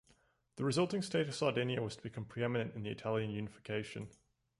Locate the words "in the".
2.73-2.89